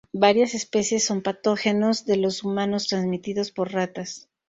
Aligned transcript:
Varias 0.13 0.55
especies 0.55 1.03
son 1.03 1.21
patógenos 1.21 2.05
de 2.07 2.17
los 2.17 2.43
humanos 2.43 2.87
transmitidos 2.87 3.51
por 3.51 3.71
ratas. 3.71 4.29